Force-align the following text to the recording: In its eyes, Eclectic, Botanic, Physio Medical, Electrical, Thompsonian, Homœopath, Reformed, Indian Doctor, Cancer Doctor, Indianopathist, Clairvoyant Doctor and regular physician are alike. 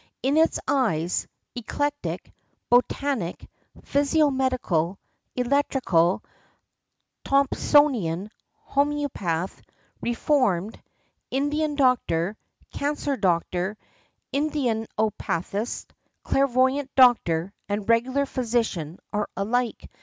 In 0.23 0.35
its 0.35 0.59
eyes, 0.67 1.27
Eclectic, 1.53 2.33
Botanic, 2.71 3.47
Physio 3.83 4.31
Medical, 4.31 4.97
Electrical, 5.35 6.23
Thompsonian, 7.23 8.31
Homœopath, 8.71 9.61
Reformed, 10.01 10.81
Indian 11.29 11.75
Doctor, 11.75 12.35
Cancer 12.71 13.15
Doctor, 13.15 13.77
Indianopathist, 14.33 15.91
Clairvoyant 16.23 16.89
Doctor 16.95 17.53
and 17.69 17.87
regular 17.87 18.25
physician 18.25 18.97
are 19.13 19.29
alike. 19.37 19.87